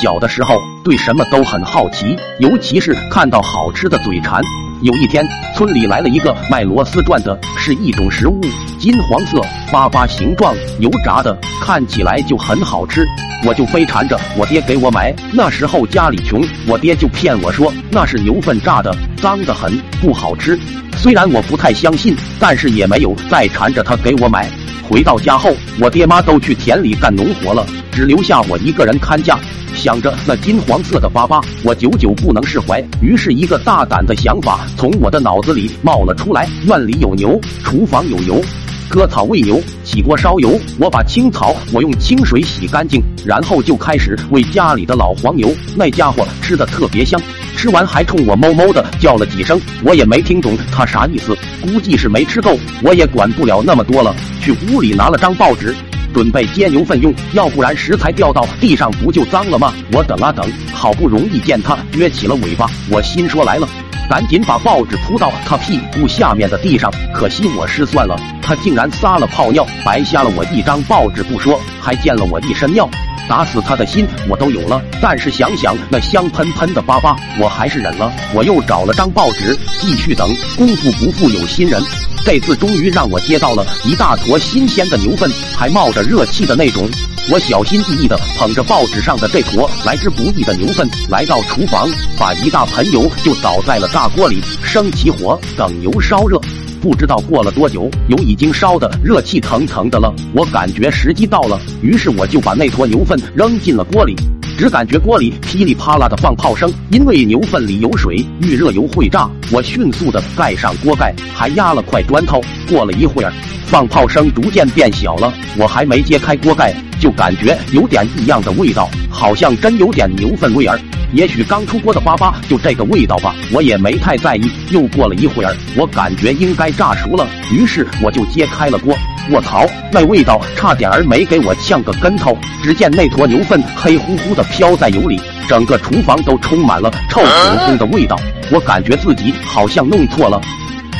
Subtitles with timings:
[0.00, 4.40] 小的时候对什么都很好奇，尤其是看到好吃的嘴馋。
[4.80, 5.22] 有一天，
[5.54, 8.40] 村里来了一个卖螺丝转的，是一种食物，
[8.78, 9.38] 金黄色、
[9.70, 13.06] 粑粑形状、油炸的，看起来就很好吃。
[13.46, 15.14] 我就非缠着我爹给我买。
[15.34, 20.58] 那时候家里穷，我爹就骗我说那是牛粪炸的，脏得很，不好吃。
[20.96, 24.48] 虽然我不太相信，但是也没有再缠着他给我买。
[24.90, 29.38] 回到家后，我爹妈都去田里干农活了，只留下我一个人看家。
[29.72, 32.84] 想着那金黄色的粑粑，我久久不能释怀。
[33.00, 38.42] 于是，一个大胆的想法从我的脑子里冒了出来：院里有牛，厨房有油，
[38.88, 40.58] 割草喂牛，起锅烧油。
[40.76, 45.54] 我把青草我用清水洗干净，然后就开始喂家里的老黄牛。
[45.76, 47.20] 那家伙吃的特别香，
[47.56, 52.58] 吃完还冲我哞哞的叫了几声，我也没听懂他啥意思，估计是没吃够。
[52.82, 55.74] 我也管不了那么多了，去屋里拿了张报纸。
[56.12, 59.72] 准备接牛粪用，要不然食材掉到地上不就脏了吗？
[59.92, 63.68] 我等啊等，好不容易见他撅起了尾巴，我心说来了，
[64.08, 66.92] 赶紧把报纸铺到他屁股下面的地上。
[67.14, 72.90] 可惜我失算了，他竟然撒了泡尿，白瞎了我一张报纸不说，还溅了我一身尿。
[73.30, 78.12] 打死他的心我都有了，但是想想那香喷喷的粑粑，我还是忍了。
[78.34, 80.28] 我又找了张报纸，继续等。
[80.56, 81.80] 功夫不负有心人。
[82.24, 86.90] 这次终于让我接到了一大坨新鲜的牛粪，还冒着热气的那种。
[87.30, 96.40] 我小心翼翼地捧着报纸上的这坨来之不易的牛粪，来到厨房，把一大盆油就倒在了大锅里，升起火，等油烧热。
[96.80, 100.14] 不知道过了多久，油已经烧得热气腾腾的了。
[100.32, 104.16] 我感觉时机到了，于是我就把那坨牛粪扔进了锅里。
[104.56, 109.28] 只感觉锅里噼里啪啦的放炮声，因为牛粪里有水，遇热油会炸。
[109.50, 112.42] 我迅速的盖上锅盖，还压了块砖头。
[112.68, 113.32] 过了一会儿，
[113.70, 115.32] 放炮声逐渐变小了。
[115.56, 120.76] 我还没揭开锅盖，就感觉有点异样的味道，好像真有点牛粪味儿。
[121.12, 124.50] 也许刚出锅的粑粑就这个味道吧，我也没太在意。
[124.70, 128.92] 又过了一会儿，我感觉应该炸熟了，于是我就揭开了锅。
[129.30, 132.36] 卧槽，那味道差点儿没给我呛个跟头！
[132.64, 138.18] 只见那坨牛粪黑乎乎的飘在油里，整个厨房都充满了臭烘烘的味道。
[138.50, 140.40] 我感觉自己好像弄错了，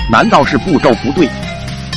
[0.09, 1.29] 难道是步骤不对？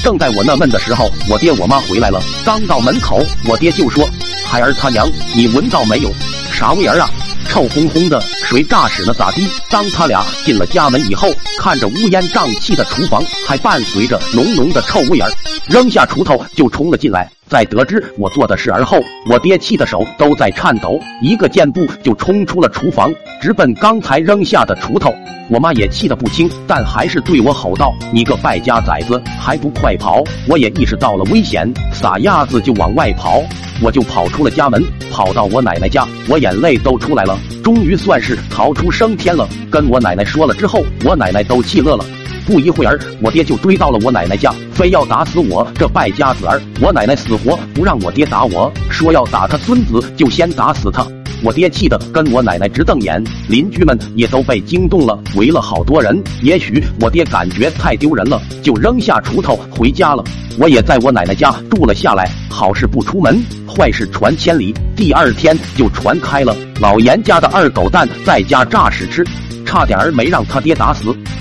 [0.04, 2.22] 正在我纳闷的时候，我爹我妈回来了。
[2.44, 4.06] 刚到门口，我爹就说
[4.46, 6.12] ：“孩儿他娘，你闻到没有？
[6.52, 7.10] 啥味儿啊？”
[7.48, 9.14] 臭烘烘的，谁炸屎了？
[9.14, 9.48] 咋地？
[9.70, 15.32] 当他俩进了家门以后，看着乌烟瘴气的厨房，还伴随着浓浓的臭味儿，
[15.68, 17.32] 扔下锄头就冲了进来。
[17.48, 18.98] 在得知我做的事儿后，
[19.30, 25.14] 我爹气的手都在颤抖，一个箭步就冲出了厨房，直奔刚才扔下的锄头。
[25.50, 33.44] 我妈也气得不轻，但还是对我吼道：“你个败家崽子，还不快跑！”我也意识到了危险，撒丫子就往外跑。
[33.82, 34.82] 我就跑出了家门，
[35.12, 39.48] 跑到我奶奶家，我眼泪都出来了，终于算是逃出升天了。
[39.70, 42.06] 跟我奶奶说了之后，我奶奶都气乐了。
[42.46, 46.62] 不一会儿，我爹就追到了我奶奶家，非要打死我这败家子儿。
[46.82, 51.06] 我奶奶死活不让我爹打我，说要打他孙子就先打死他。
[51.42, 56.22] 我爹气得跟我奶奶直瞪眼，邻居们也都被惊动了，围了好多人。
[56.42, 60.24] 也许我爹感觉太丢人了，就扔下锄头回家了。
[60.58, 62.30] 我也在我奶奶家住了下来。
[62.50, 64.74] 好事不出门，坏事传千里。
[64.96, 69.26] 第二天就传开了，老严家的二狗蛋在家炸屎吃，
[69.66, 71.14] 差点儿没让他爹打死。